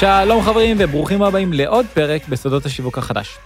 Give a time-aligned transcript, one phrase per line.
[0.00, 3.38] שלום חברים וברוכים הבאים לעוד פרק בסודות השיווק החדש.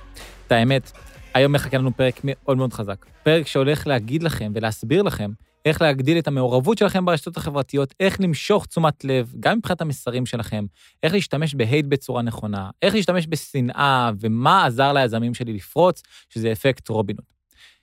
[0.46, 0.92] את האמת,
[1.34, 3.06] היום מחכה לנו פרק מאוד מאוד חזק.
[3.22, 5.30] פרק שהולך להגיד לכם ולהסביר לכם
[5.64, 10.64] איך להגדיל את המעורבות שלכם ברשתות החברתיות, איך למשוך תשומת לב, גם מבחינת המסרים שלכם,
[11.02, 16.88] איך להשתמש בהייט בצורה נכונה, איך להשתמש בשנאה, ומה עזר ליזמים שלי לפרוץ, שזה אפקט
[16.88, 17.39] רובינות.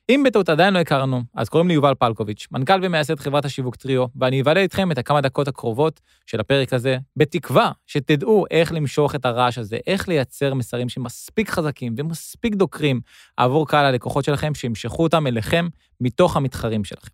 [0.09, 4.05] אם בטעות עדיין לא הכרנו, אז קוראים לי יובל פלקוביץ', מנכ"ל ומייסד חברת השיווק טריו,
[4.15, 9.25] ואני אבלה איתכם את הכמה דקות הקרובות של הפרק הזה, בתקווה שתדעו איך למשוך את
[9.25, 13.01] הרעש הזה, איך לייצר מסרים שמספיק חזקים ומספיק דוקרים
[13.37, 15.68] עבור קהל הלקוחות שלכם, שימשכו אותם אליכם
[16.01, 17.11] מתוך המתחרים שלכם.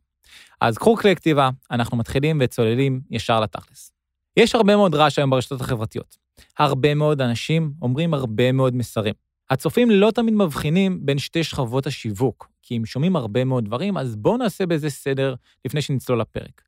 [0.61, 3.91] אז קחו כלי כתיבה, אנחנו מתחילים וצוללים ישר לתכלס.
[4.37, 6.17] יש הרבה מאוד רעש היום ברשתות החברתיות.
[6.59, 9.13] הרבה מאוד אנשים אומרים הרבה מאוד מסרים.
[9.49, 14.15] הצופים לא תמיד מבחינים בין שתי שכבות השיווק, כי אם שומעים הרבה מאוד דברים, אז
[14.15, 15.35] בואו נעשה בזה סדר
[15.65, 16.61] לפני שנצלול לפרק.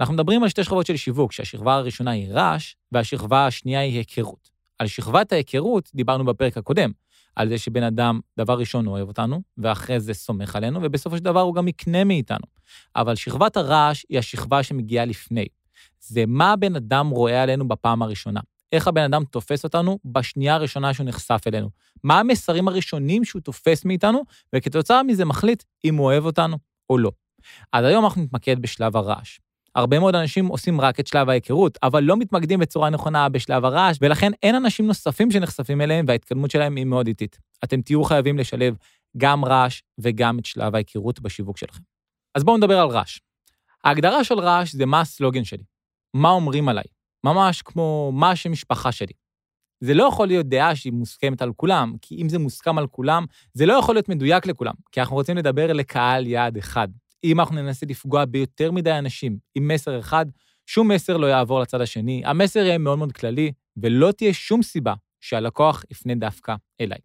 [0.00, 4.50] אנחנו מדברים על שתי שכבות של שיווק, שהשכבה הראשונה היא רעש, והשכבה השנייה היא היכרות.
[4.78, 6.90] על שכבת ההיכרות דיברנו בפרק הקודם,
[7.36, 11.40] על זה שבן אדם, דבר ראשון, אוהב אותנו, ואחרי זה סומך עלינו, ובסופו של דבר
[11.40, 12.46] הוא גם יקנה מאיתנו.
[12.96, 15.46] אבל שכבת הרעש היא השכבה שמגיעה לפני.
[16.00, 18.40] זה מה הבן אדם רואה עלינו בפעם הראשונה.
[18.72, 21.70] איך הבן אדם תופס אותנו בשנייה הראשונה שהוא נחשף אלינו.
[22.04, 24.22] מה המסרים הראשונים שהוא תופס מאיתנו,
[24.54, 26.58] וכתוצאה מזה מחליט אם הוא אוהב אותנו
[26.90, 27.12] או לא.
[27.72, 29.38] אז היום אנחנו נתמקד בשלב הרעש.
[29.74, 33.98] הרבה מאוד אנשים עושים רק את שלב ההיכרות, אבל לא מתמקדים בצורה נכונה בשלב הרעש,
[34.00, 37.38] ולכן אין אנשים נוספים שנחשפים אליהם וההתקדמות שלהם היא מאוד איטית.
[37.64, 38.76] אתם תהיו חייבים לשלב
[39.16, 41.82] גם רעש וגם את שלב ההיכרות בשיווק שלכם.
[42.34, 43.18] אז בואו נדבר על רעש.
[43.84, 45.64] ההגדרה של רעש זה מה הסלוגן שלי,
[46.14, 46.84] מה אומרים עליי,
[47.24, 49.12] ממש כמו מה השם משפחה שלי.
[49.80, 53.24] זה לא יכול להיות דעה שהיא מוסכמת על כולם, כי אם זה מוסכם על כולם,
[53.54, 56.88] זה לא יכול להיות מדויק לכולם, כי אנחנו רוצים לדבר לקהל יעד אחד.
[57.24, 60.26] אם אנחנו ננסה לפגוע ביותר מדי אנשים עם מסר אחד,
[60.66, 64.94] שום מסר לא יעבור לצד השני, המסר יהיה מאוד מאוד כללי, ולא תהיה שום סיבה
[65.20, 66.98] שהלקוח יפנה דווקא אליי.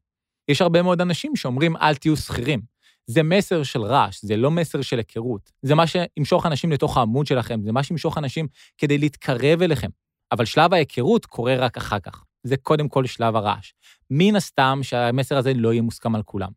[0.47, 2.61] יש הרבה מאוד אנשים שאומרים, אל תהיו שכירים.
[3.07, 5.51] זה מסר של רעש, זה לא מסר של היכרות.
[5.61, 9.89] זה מה שימשוך אנשים לתוך העמוד שלכם, זה מה שימשוך אנשים כדי להתקרב אליכם.
[10.31, 12.23] אבל שלב ההיכרות קורה רק אחר כך.
[12.43, 13.71] זה קודם כל שלב הרעש.
[14.09, 16.49] מן הסתם שהמסר הזה לא יהיה מוסכם על כולם.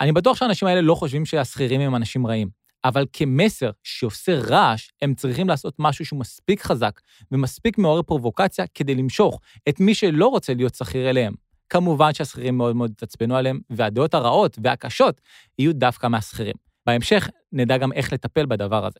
[0.00, 2.48] אני בטוח שהאנשים האלה לא חושבים שהשכירים הם אנשים רעים,
[2.84, 7.00] אבל כמסר שעושה רעש, הם צריכים לעשות משהו שהוא מספיק חזק
[7.32, 11.34] ומספיק מעורר פרובוקציה כדי למשוך את מי שלא רוצה להיות שכיר אליהם.
[11.68, 15.20] כמובן שהשכירים מאוד מאוד יתעצבנו עליהם, והדעות הרעות והקשות
[15.58, 16.54] יהיו דווקא מהשכירים.
[16.86, 18.98] בהמשך נדע גם איך לטפל בדבר הזה.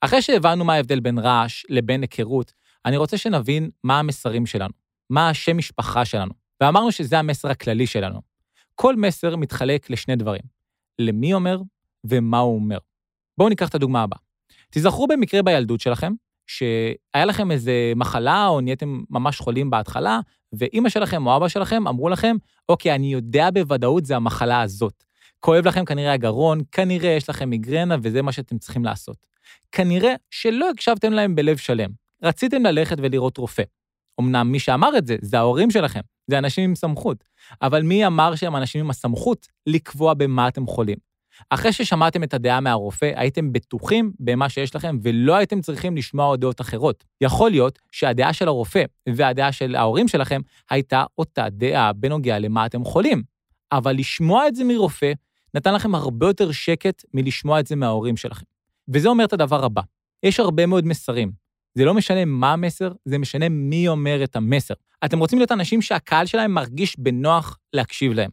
[0.00, 2.52] אחרי שהבנו מה ההבדל בין רעש לבין היכרות,
[2.86, 4.72] אני רוצה שנבין מה המסרים שלנו,
[5.10, 8.20] מה השם משפחה שלנו, ואמרנו שזה המסר הכללי שלנו.
[8.74, 10.42] כל מסר מתחלק לשני דברים,
[10.98, 11.60] למי אומר
[12.04, 12.78] ומה הוא אומר.
[13.38, 14.18] בואו ניקח את הדוגמה הבאה.
[14.70, 16.12] תיזכרו במקרה בילדות שלכם,
[16.46, 20.20] שהיה לכם איזה מחלה או נהייתם ממש חולים בהתחלה,
[20.52, 22.36] ואימא שלכם או אבא שלכם אמרו לכם,
[22.68, 25.04] אוקיי, אני יודע בוודאות זה המחלה הזאת.
[25.40, 29.26] כואב לכם כנראה הגרון, כנראה יש לכם מיגרנה וזה מה שאתם צריכים לעשות.
[29.72, 31.90] כנראה שלא הקשבתם להם בלב שלם.
[32.22, 33.62] רציתם ללכת ולראות רופא.
[34.20, 37.24] אמנם מי שאמר את זה, זה ההורים שלכם, זה אנשים עם סמכות.
[37.62, 40.96] אבל מי אמר שהם אנשים עם הסמכות לקבוע במה אתם חולים?
[41.50, 46.60] אחרי ששמעתם את הדעה מהרופא, הייתם בטוחים במה שיש לכם ולא הייתם צריכים לשמוע דעות
[46.60, 47.04] אחרות.
[47.20, 50.40] יכול להיות שהדעה של הרופא והדעה של ההורים שלכם
[50.70, 53.22] הייתה אותה דעה בנוגע למה אתם חולים.
[53.72, 55.12] אבל לשמוע את זה מרופא
[55.54, 58.44] נתן לכם הרבה יותר שקט מלשמוע את זה מההורים שלכם.
[58.88, 59.82] וזה אומר את הדבר הבא,
[60.22, 61.47] יש הרבה מאוד מסרים.
[61.74, 64.74] זה לא משנה מה המסר, זה משנה מי אומר את המסר.
[65.04, 68.30] אתם רוצים להיות אנשים שהקהל שלהם מרגיש בנוח להקשיב להם.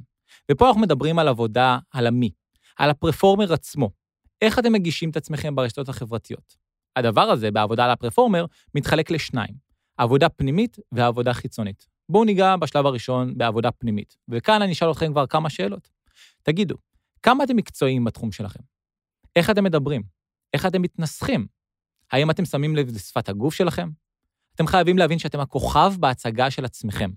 [0.52, 2.30] ופה אנחנו מדברים על עבודה על המי.
[2.78, 3.90] על הפרפורמר עצמו.
[4.42, 6.56] איך אתם מגישים את עצמכם ברשתות החברתיות?
[6.96, 9.56] הדבר הזה, בעבודה על הפרפורמר, מתחלק לשניים,
[9.98, 11.88] עבודה פנימית ועבודה חיצונית.
[12.10, 15.90] בואו ניגע בשלב הראשון בעבודה פנימית, וכאן אני אשאל אתכם כבר כמה שאלות.
[16.44, 16.76] תגידו,
[17.24, 18.60] כמה אתם מקצועיים בתחום שלכם?
[19.36, 20.02] איך אתם מדברים?
[20.54, 21.48] איך אתם מתנסחים?
[22.16, 23.90] האם אתם שמים לב לשפת הגוף שלכם?
[24.56, 27.10] אתם חייבים להבין שאתם הכוכב בהצגה של עצמכם.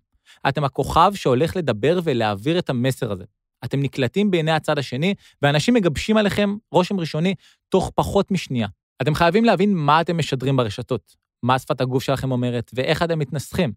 [0.48, 3.24] אתם הכוכב שהולך לדבר ולהעביר את המסר הזה.
[3.64, 7.34] אתם נקלטים בעיני הצד השני, ואנשים מגבשים עליכם רושם ראשוני
[7.68, 8.68] תוך פחות משנייה.
[9.02, 13.72] אתם חייבים להבין מה אתם משדרים ברשתות, מה שפת הגוף שלכם אומרת, ואיך אתם מתנסחים.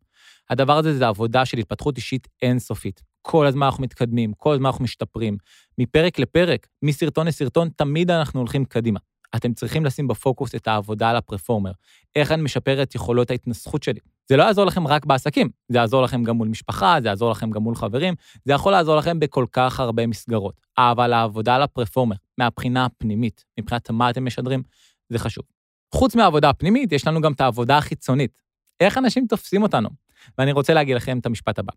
[0.50, 3.02] הדבר הזה זה עבודה של התפתחות אישית אינסופית.
[3.22, 5.38] כל הזמן אנחנו מתקדמים, כל הזמן אנחנו משתפרים.
[5.78, 9.00] מפרק לפרק, מסרטון לסרטון, תמיד אנחנו הולכים קדימה.
[9.36, 11.72] אתם צריכים לשים בפוקוס את העבודה על הפרפורמר.
[12.16, 14.00] איך אני משפר את יכולות ההתנסחות שלי.
[14.30, 17.52] זה לא יעזור לכם רק בעסקים, זה יעזור לכם גם מול משפחה, זה יעזור לכם
[17.52, 18.14] גם מול חברים,
[18.46, 20.62] זה יכול לעזור לכם בכל כך הרבה מסגרות.
[20.78, 24.64] אבל העבודה על הפרפורמר, מהבחינה הפנימית, מבחינת מה אתם משדרים,
[25.10, 25.44] זה חשוב.
[25.96, 28.38] חוץ מהעבודה הפנימית, יש לנו גם את העבודה החיצונית.
[28.80, 29.90] איך אנשים תופסים אותנו?
[30.38, 31.74] ואני רוצה להגיד לכם את המשפט הבא.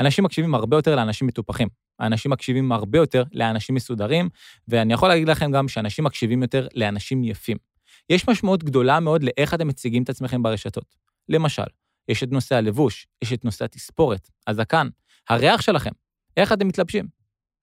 [0.00, 1.68] אנשים מקשיבים הרבה יותר לאנשים מטופחים.
[2.00, 4.28] אנשים מקשיבים הרבה יותר לאנשים מסודרים,
[4.68, 7.56] ואני יכול להגיד לכם גם שאנשים מקשיבים יותר לאנשים יפים.
[8.10, 10.96] יש משמעות גדולה מאוד לאיך אתם מציגים את עצמכם ברשתות.
[11.28, 11.62] למשל,
[12.08, 14.88] יש את נושא הלבוש, יש את נושא התספורת, הזקן,
[15.28, 15.90] הריח שלכם,
[16.36, 17.06] איך אתם מתלבשים.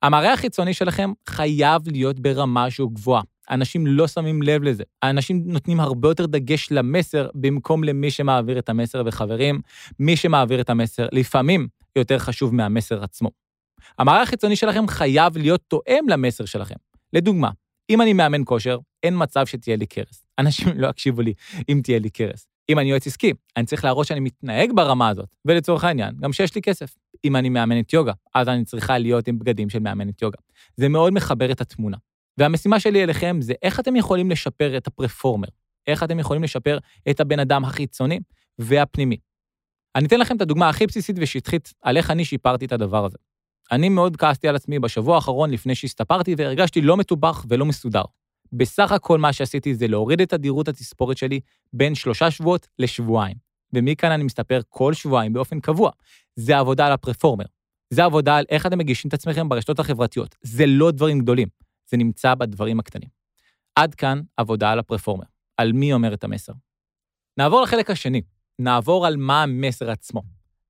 [0.01, 3.21] המראה החיצוני שלכם חייב להיות ברמה שהוא גבוהה.
[3.49, 4.83] אנשים לא שמים לב לזה.
[5.01, 9.61] האנשים נותנים הרבה יותר דגש למסר במקום למי שמעביר את המסר, וחברים,
[9.99, 13.29] מי שמעביר את המסר לפעמים יותר חשוב מהמסר עצמו.
[13.99, 16.75] המראה החיצוני שלכם חייב להיות תואם למסר שלכם.
[17.13, 17.49] לדוגמה,
[17.89, 20.25] אם אני מאמן כושר, אין מצב שתהיה לי קרס.
[20.39, 21.33] אנשים לא יקשיבו לי
[21.69, 22.47] אם תהיה לי קרס.
[22.69, 26.55] אם אני יועץ עסקי, אני צריך להראות שאני מתנהג ברמה הזאת, ולצורך העניין, גם שיש
[26.55, 26.95] לי כסף.
[27.25, 30.37] אם אני מאמנת יוגה, אז אני צריכה להיות עם בגדים של מאמנת יוגה.
[30.77, 31.97] זה מאוד מחבר את התמונה.
[32.37, 35.47] והמשימה שלי אליכם זה איך אתם יכולים לשפר את הפרפורמר,
[35.87, 36.77] איך אתם יכולים לשפר
[37.09, 38.19] את הבן אדם החיצוני
[38.59, 39.17] והפנימי.
[39.95, 43.17] אני אתן לכם את הדוגמה הכי בסיסית ושטחית על איך אני שיפרתי את הדבר הזה.
[43.71, 48.03] אני מאוד כעסתי על עצמי בשבוע האחרון לפני שהסתפרתי והרגשתי לא מטובח ולא מסודר.
[48.53, 51.39] בסך הכל מה שעשיתי זה להוריד את תדירות התספורת שלי
[51.73, 53.35] בין שלושה שבועות לשבועיים.
[53.73, 55.91] ומכאן אני מסתפר כל שבועיים באופן קבוע.
[56.35, 57.45] זה עבודה על הפרפורמר.
[57.89, 60.35] זה עבודה על איך אתם מגישים את עצמכם ברשתות החברתיות.
[60.41, 61.47] זה לא דברים גדולים,
[61.89, 63.09] זה נמצא בדברים הקטנים.
[63.75, 65.25] עד כאן עבודה על הפרפורמר.
[65.57, 66.53] על מי אומר את המסר.
[67.37, 68.21] נעבור לחלק השני,
[68.63, 70.21] נעבור על מה המסר עצמו.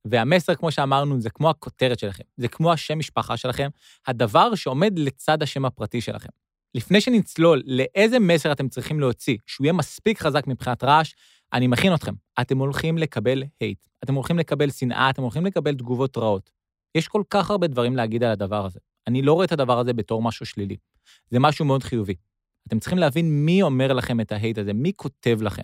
[0.06, 3.70] והמסר, כמו שאמרנו, זה כמו הכותרת שלכם, זה כמו השם משפחה שלכם,
[4.08, 6.30] הדבר שעומד לצד השם הפרטי שלכם.
[6.76, 11.14] לפני שנצלול לאיזה מסר אתם צריכים להוציא, שהוא יהיה מספיק חזק מבחינת רעש,
[11.54, 12.14] אני מכין אתכם.
[12.42, 16.52] אתם הולכים לקבל הייט, אתם הולכים לקבל שנאה, אתם הולכים לקבל תגובות רעות.
[16.96, 18.80] יש כל כך הרבה דברים להגיד על הדבר הזה.
[19.08, 20.78] אני לא רואה את הדבר הזה בתור משהו שלילי.
[21.30, 22.16] זה משהו מאוד חיובי.
[22.68, 25.62] אתם צריכים להבין מי אומר לכם את ההייט הזה, מי כותב לכם.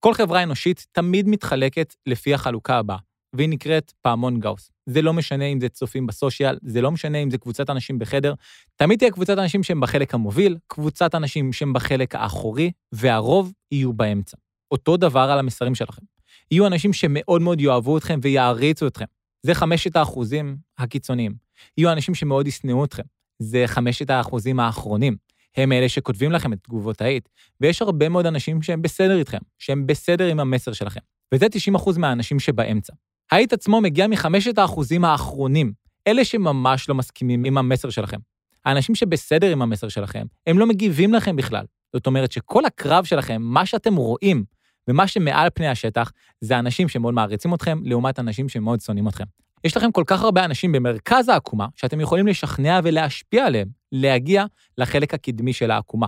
[0.00, 2.98] כל חברה אנושית תמיד מתחלקת לפי החלוקה הבאה.
[3.32, 4.70] והיא נקראת פעמון גאוס.
[4.86, 8.34] זה לא משנה אם זה צופים בסושיאל, זה לא משנה אם זה קבוצת אנשים בחדר,
[8.76, 14.36] תמיד תהיה קבוצת אנשים שהם בחלק המוביל, קבוצת אנשים שהם בחלק האחורי, והרוב יהיו באמצע.
[14.70, 16.02] אותו דבר על המסרים שלכם.
[16.50, 19.04] יהיו אנשים שמאוד מאוד יאהבו אתכם ויעריצו אתכם.
[19.42, 21.34] זה חמשת האחוזים הקיצוניים.
[21.78, 23.02] יהיו אנשים שמאוד ישנאו אתכם.
[23.38, 25.16] זה חמשת האחוזים האחרונים.
[25.58, 27.28] הם אלה שכותבים לכם את תגובות העית,
[27.60, 31.00] ויש הרבה מאוד אנשים שהם בסדר איתכם, שהם בסדר עם המסר שלכם.
[31.34, 31.46] וזה
[31.76, 32.92] 90% מהאנשים שבאמצע.
[33.32, 35.72] האיט עצמו מגיע מחמשת האחוזים האחרונים,
[36.06, 38.16] אלה שממש לא מסכימים עם המסר שלכם.
[38.64, 41.64] האנשים שבסדר עם המסר שלכם, הם לא מגיבים לכם בכלל.
[41.92, 44.44] זאת אומרת שכל הקרב שלכם, מה שאתם רואים
[44.88, 49.24] ומה שמעל פני השטח, זה אנשים שמאוד מעריצים אתכם, לעומת אנשים שמאוד שונאים אתכם.
[49.64, 54.44] יש לכם כל כך הרבה אנשים במרכז העקומה, שאתם יכולים לשכנע ולהשפיע עליהם, להגיע
[54.78, 56.06] לחלק הקדמי של העקומה.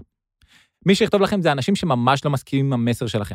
[0.87, 3.35] מי שיכתוב לכם זה אנשים שממש לא מסכימים עם המסר שלכם.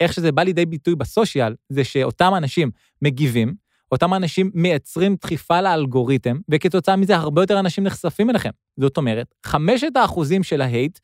[0.00, 2.70] איך שזה בא לידי ביטוי בסושיאל, זה שאותם אנשים
[3.02, 3.54] מגיבים,
[3.92, 8.50] אותם אנשים מייצרים דחיפה לאלגוריתם, וכתוצאה מזה הרבה יותר אנשים נחשפים אליכם.
[8.80, 10.98] זאת אומרת, חמשת האחוזים של ההייט,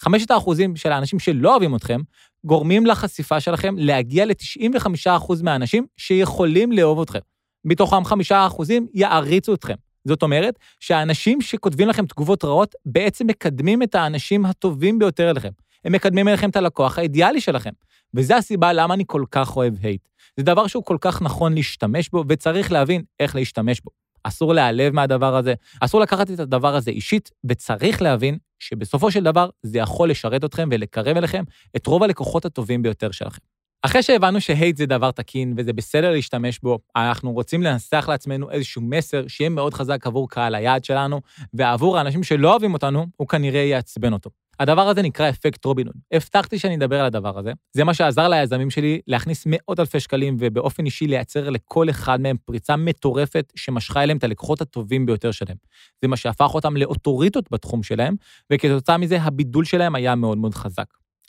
[0.00, 2.00] חמשת האחוזים של האנשים שלא אוהבים אתכם,
[2.46, 7.18] גורמים לחשיפה שלכם להגיע ל-95% מהאנשים שיכולים לאהוב אתכם.
[7.64, 9.74] מתוכם חמישה אחוזים יעריצו אתכם.
[10.04, 15.50] זאת אומרת שהאנשים שכותבים לכם תגובות רעות בעצם מקדמים את האנשים הטובים ביותר אליכם.
[15.84, 17.70] הם מקדמים אליכם את הלקוח האידיאלי שלכם.
[18.14, 20.08] וזו הסיבה למה אני כל כך אוהב הייט.
[20.36, 23.90] זה דבר שהוא כל כך נכון להשתמש בו, וצריך להבין איך להשתמש בו.
[24.22, 29.48] אסור להיעלב מהדבר הזה, אסור לקחת את הדבר הזה אישית, וצריך להבין שבסופו של דבר
[29.62, 31.44] זה יכול לשרת אתכם ולקרב אליכם
[31.76, 33.49] את רוב הלקוחות הטובים ביותר שלכם.
[33.82, 38.82] אחרי שהבנו שהייט זה דבר תקין וזה בסדר להשתמש בו, אנחנו רוצים לנסח לעצמנו איזשהו
[38.82, 41.20] מסר שיהיה מאוד חזק עבור קהל היעד שלנו,
[41.54, 44.30] ועבור האנשים שלא אוהבים אותנו, הוא כנראה יעצבן אותו.
[44.60, 45.92] הדבר הזה נקרא אפקט רובינון.
[46.12, 47.52] הבטחתי שאני אדבר על הדבר הזה.
[47.72, 52.36] זה מה שעזר ליזמים שלי להכניס מאות אלפי שקלים ובאופן אישי לייצר לכל אחד מהם
[52.44, 55.56] פריצה מטורפת שמשכה אליהם את הלקוחות הטובים ביותר שלהם.
[56.02, 58.14] זה מה שהפך אותם לאוטוריטות בתחום שלהם,
[58.52, 60.86] וכתוצאה מזה הבידול שלהם היה מאוד מאוד חזק.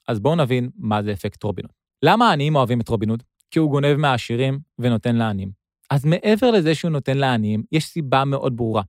[0.07, 1.80] אז בואו נבין מה זה אפקט רובינון.
[2.03, 3.23] למה העניים אוהבים את רובין הוד?
[3.51, 5.51] כי הוא גונב מהעשירים ונותן לעניים.
[5.89, 8.81] אז מעבר לזה שהוא נותן לעניים, יש סיבה מאוד ברורה.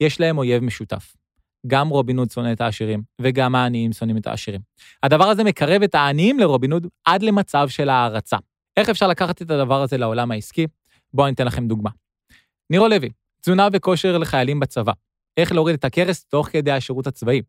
[0.00, 1.14] יש להם אויב משותף.
[1.66, 4.60] גם רובין הוד שונא את העשירים, וגם העניים שונאים את העשירים.
[5.02, 8.36] הדבר הזה מקרב את העניים לרובין הוד עד למצב של הערצה.
[8.76, 10.66] איך אפשר לקחת את הדבר הזה לעולם העסקי?
[11.14, 11.90] בואו אני אתן לכם דוגמה.
[12.70, 13.08] נירו לוי,
[13.40, 14.92] תזונה וכושר לחיילים בצבא.
[15.36, 17.42] איך להוריד את הכרס תוך כדי השירות הצבאי.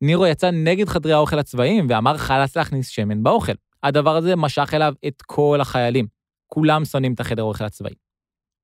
[0.00, 3.52] נירו יצא נגד חדרי האוכל הצבאיים ואמר חלאס להכניס שמן באוכל.
[3.82, 6.06] הדבר הזה משך אליו את כל החיילים.
[6.46, 7.92] כולם שונאים את החדר האוכל הצבאי.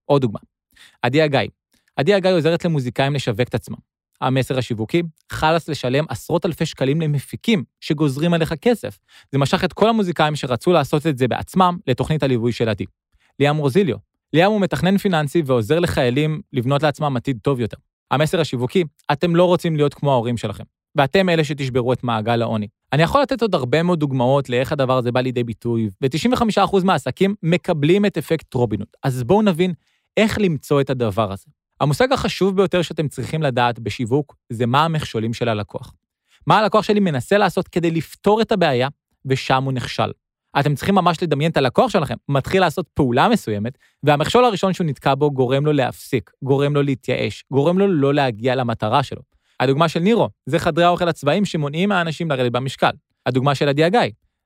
[0.05, 0.39] עוד דוגמה,
[1.03, 1.41] עדי הגיא.
[1.97, 3.77] עדי הגיא עוזרת למוזיקאים לשווק את עצמם.
[4.21, 8.99] המסר השיווקי, חלאס לשלם עשרות אלפי שקלים למפיקים שגוזרים עליך כסף.
[9.33, 12.85] זה משך את כל המוזיקאים שרצו לעשות את זה בעצמם לתוכנית הליווי של עדי.
[13.41, 13.97] ליאם רוזיליו,
[14.33, 17.77] ליאם הוא מתכנן פיננסי ועוזר לחיילים לבנות לעצמם עתיד טוב יותר.
[18.11, 20.65] המסר השיווקי, אתם לא רוצים להיות כמו ההורים שלכם,
[20.97, 22.69] ואתם אלה שתשברו את מעגל העוני.
[22.93, 27.35] אני יכול לתת עוד הרבה מאוד דוגמאות לאיך הדבר הזה בא לידי ביטוי, ו-95% מהעסקים
[27.43, 28.97] מקבלים את אפקט רובינות.
[29.03, 29.73] אז בואו נבין
[30.17, 31.47] איך למצוא את הדבר הזה.
[31.81, 35.95] המושג החשוב ביותר שאתם צריכים לדעת בשיווק זה מה המכשולים של הלקוח.
[36.47, 38.89] מה הלקוח שלי מנסה לעשות כדי לפתור את הבעיה,
[39.27, 40.11] ושם הוא נכשל.
[40.61, 45.15] אתם צריכים ממש לדמיין את הלקוח שלכם, מתחיל לעשות פעולה מסוימת, והמכשול הראשון שהוא נתקע
[45.15, 49.38] בו גורם לו להפסיק, גורם לו להתייאש, גורם לו לא להגיע למטרה שלו.
[49.61, 52.91] הדוגמה של נירו, זה חדרי האוכל הצבאיים שמונעים מהאנשים לרדת במשקל.
[53.27, 54.01] הדוגמה של הגיא,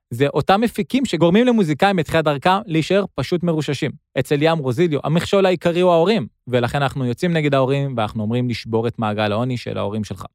[0.09, 3.91] זה אותם מפיקים שגורמים למוזיקאים בתחילת דרכם להישאר פשוט מרוששים.
[4.19, 8.87] אצל ים רוזיליו, המכשול העיקרי הוא ההורים, ולכן אנחנו יוצאים נגד ההורים, ואנחנו אומרים לשבור
[8.87, 10.25] את מעגל העוני של ההורים שלך.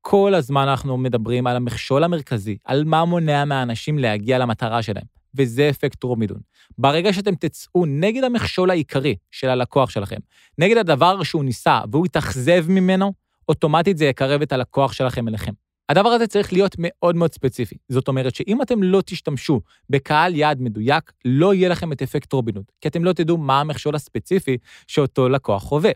[0.00, 5.04] כל הזמן אנחנו מדברים על המכשול המרכזי, על מה מונע מהאנשים להגיע למטרה שלהם,
[5.34, 6.40] וזה אפקט רומידון.
[6.78, 10.16] ברגע שאתם תצאו נגד המכשול העיקרי של הלקוח שלכם,
[10.58, 13.12] נגד הדבר שהוא ניסה והוא יתאכזב ממנו,
[13.52, 15.52] אוטומטית זה יקרב את הלקוח שלכם אליכם.
[15.88, 17.76] הדבר הזה צריך להיות מאוד מאוד ספציפי.
[17.88, 22.72] זאת אומרת שאם אתם לא תשתמשו בקהל יעד מדויק, לא יהיה לכם את אפקט רובינות,
[22.80, 24.56] כי אתם לא תדעו מה המכשול הספציפי
[24.86, 25.90] שאותו לקוח חווה.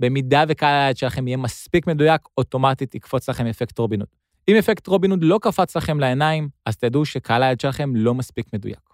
[0.00, 4.16] במידה וקהל היעד שלכם יהיה מספיק מדויק, אוטומטית יקפוץ לכם אפקט רובינות.
[4.48, 8.90] אם אפקט רובינות לא קפץ לכם לעיניים, אז תדעו שקהל היעד שלכם לא מספיק מדויק.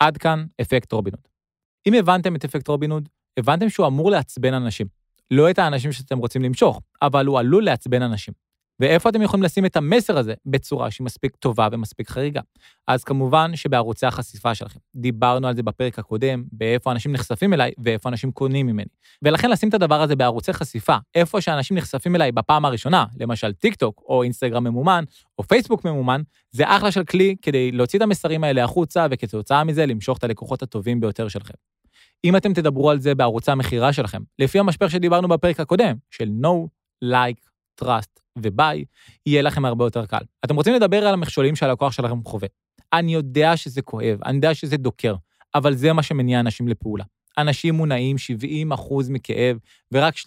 [0.00, 1.28] עד כאן אפקט רובינות.
[1.86, 3.02] אם הבנתם את אפקט רובינות,
[3.38, 4.86] הבנתם שהוא אמור לעצבן אנשים.
[5.30, 8.34] לא את האנשים שאתם רוצים למשוך, אבל הוא עלול לעצבן אנשים.
[8.80, 12.40] ואיפה אתם יכולים לשים את המסר הזה בצורה שהיא מספיק טובה ומספיק חריגה?
[12.86, 14.78] אז כמובן שבערוצי החשיפה שלכם.
[14.96, 18.88] דיברנו על זה בפרק הקודם, באיפה אנשים נחשפים אליי ואיפה אנשים קונים ממני.
[19.22, 23.74] ולכן לשים את הדבר הזה בערוצי חשיפה, איפה שאנשים נחשפים אליי בפעם הראשונה, למשל טיק
[23.74, 25.04] טוק או אינסטגרם ממומן
[25.38, 29.86] או פייסבוק ממומן, זה אחלה של כלי כדי להוציא את המסרים האלה החוצה וכתוצאה מזה
[29.86, 31.54] למשוך את הלקוחות הטובים ביותר שלכם.
[32.24, 36.68] אם אתם תדברו על זה בערוצי המכירה שלכם, לפי המשפך שדיברנו בפרק הקודם, של No,
[37.04, 37.48] Like,
[37.80, 38.84] Trust וביי,
[39.26, 40.18] יהיה לכם הרבה יותר קל.
[40.44, 42.48] אתם רוצים לדבר על המכשולים שהלקוח שלכם חווה.
[42.92, 45.14] אני יודע שזה כואב, אני יודע שזה דוקר,
[45.54, 47.04] אבל זה מה שמניע אנשים לפעולה.
[47.38, 48.16] אנשים מונעים
[48.72, 49.58] 70% מכאב
[49.92, 50.20] ורק 30%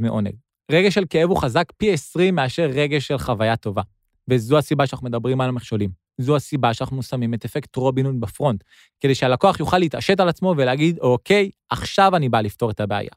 [0.00, 0.34] מעונג.
[0.70, 3.82] רגש של כאב הוא חזק פי 20 מאשר רגש של חוויה טובה.
[4.30, 6.07] וזו הסיבה שאנחנו מדברים על המכשולים.
[6.18, 8.64] זו הסיבה שאנחנו שמים את אפקט רובינון בפרונט,
[9.00, 13.10] כדי שהלקוח יוכל להתעשת על עצמו ולהגיד, אוקיי, עכשיו אני בא לפתור את הבעיה.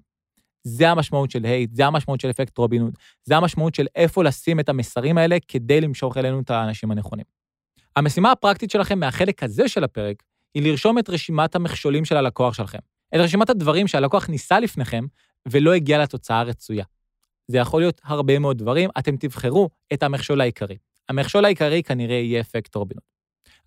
[0.63, 4.59] זה המשמעות של hate, זה המשמעות של אפקט רובין הוד, זה המשמעות של איפה לשים
[4.59, 7.25] את המסרים האלה כדי למשוך אלינו את האנשים הנכונים.
[7.95, 12.79] המשימה הפרקטית שלכם מהחלק הזה של הפרק, היא לרשום את רשימת המכשולים של הלקוח שלכם.
[13.15, 15.05] את רשימת הדברים שהלקוח ניסה לפניכם
[15.47, 16.85] ולא הגיע לתוצאה הרצויה.
[17.47, 20.77] זה יכול להיות הרבה מאוד דברים, אתם תבחרו את המכשול העיקרי.
[21.11, 23.03] המכשול העיקרי כנראה יהיה אפקט רובינוד.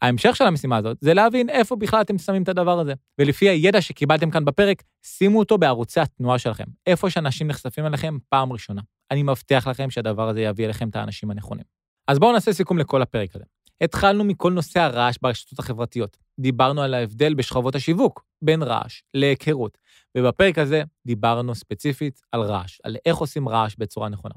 [0.03, 2.93] ההמשך של המשימה הזאת זה להבין איפה בכלל אתם שמים את הדבר הזה.
[3.19, 8.53] ולפי הידע שקיבלתם כאן בפרק, שימו אותו בערוצי התנועה שלכם, איפה שאנשים נחשפים אליכם פעם
[8.53, 8.83] ראשונה.
[9.11, 11.65] אני מבטיח לכם שהדבר הזה יביא אליכם את האנשים הנכונים.
[12.09, 13.45] אז בואו נעשה סיכום לכל הפרק הזה.
[13.81, 16.17] התחלנו מכל נושא הרעש ברשתות החברתיות.
[16.41, 19.79] דיברנו על ההבדל בשכבות השיווק, בין רעש להיכרות.
[20.19, 24.35] ובפרק הזה דיברנו ספציפית על רעש, על איך עושים רעש בצורה נכונה.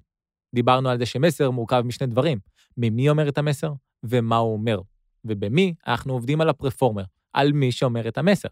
[0.57, 2.39] דיברנו על זה שמסר מורכב משני דברים,
[2.77, 3.73] ממי אומר את המסר
[4.03, 4.79] ומה הוא אומר.
[5.25, 8.47] ובמי אנחנו עובדים על הפרפורמר, על מי שאומר את המסר.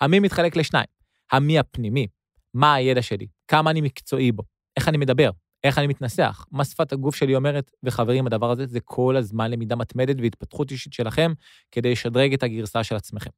[0.00, 0.86] המי מתחלק לשניים,
[1.32, 2.06] המי הפנימי,
[2.54, 4.42] מה הידע שלי, כמה אני מקצועי בו,
[4.76, 5.30] איך אני מדבר,
[5.64, 9.76] איך אני מתנסח, מה שפת הגוף שלי אומרת, וחברים, הדבר הזה זה כל הזמן למידה
[9.76, 11.32] מתמדת והתפתחות אישית שלכם
[11.72, 13.30] כדי לשדרג את הגרסה של עצמכם.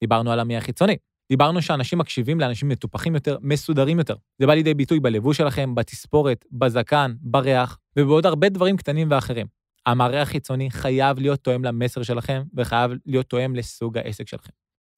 [0.00, 0.96] דיברנו על המי החיצוני,
[1.28, 4.14] דיברנו שאנשים מקשיבים לאנשים מטופחים יותר, מסודרים יותר.
[4.38, 9.46] זה בא לידי ביטוי בלבוש שלכם, בתספורת, בזקן, בריח, ובעוד הרבה דברים קטנים ואחרים.
[9.86, 14.50] המראה החיצוני חייב להיות תואם למסר שלכם, וחייב להיות תואם לסוג העסק שלכם.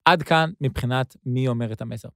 [0.05, 2.09] עד כאן מבחינת מי אומר את המסר.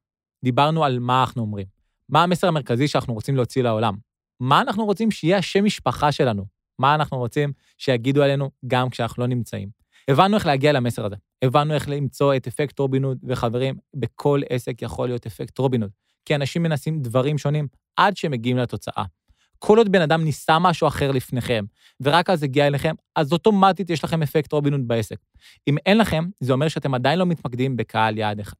[0.43, 1.65] דיברנו על מה אנחנו אומרים.
[2.09, 3.95] מה המסר המרכזי שאנחנו רוצים להוציא לעולם?
[4.39, 6.45] מה אנחנו רוצים שיהיה השם משפחה שלנו?
[6.79, 9.78] מה אנחנו רוצים שיגידו עלינו גם כשאנחנו לא נמצאים?
[10.09, 11.15] הבנו איך להגיע למסר הזה.
[11.41, 15.83] הבנו איך למצוא את אפקט רובין וחברים, בכל עסק יכול להיות אפקט רובין
[16.25, 19.03] כי אנשים מנסים דברים שונים עד שהם מגיעים לתוצאה.
[19.59, 21.65] כל עוד בן אדם ניסה משהו אחר לפניכם,
[22.01, 25.17] ורק אז הגיע אליכם, אז אוטומטית יש לכם אפקט רובין הוד בעסק.
[25.67, 28.57] אם אין לכם, זה אומר שאתם עדיין לא מתמקדים בקהל יעד אחד.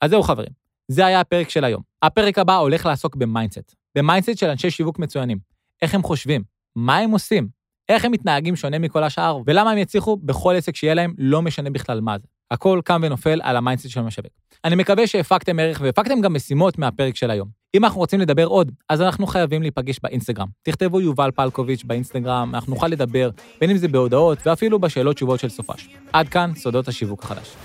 [0.00, 0.52] אז זהו חברים,
[0.88, 1.82] זה היה הפרק של היום.
[2.02, 3.74] הפרק הבא הולך לעסוק ב mindset.
[3.94, 5.38] ב mindset של אנשי שיווק מצוינים.
[5.82, 6.42] איך הם חושבים,
[6.76, 7.48] מה הם עושים,
[7.90, 11.70] איך הם מתנהגים שונה מכל השאר, ולמה הם יצליחו בכל עסק שיהיה להם, לא משנה
[11.70, 12.26] בכלל מה זה.
[12.50, 14.32] הכל קם ונופל על ה mindset של המשווק.
[14.64, 17.48] אני מקווה שהפקתם ערך והפקתם גם משימות מהפרק של היום.
[17.74, 20.48] אם אנחנו רוצים לדבר עוד, אז אנחנו חייבים להיפגש באינסטגרם.
[20.62, 23.30] תכתבו יובל פלקוביץ' באינסטגרם, אנחנו נוכל לדבר,
[23.60, 25.88] בין אם זה בהודעות ואפילו בשאלות תשובות של סופש.
[26.12, 27.56] עד כאן, סודות השיווק החדש.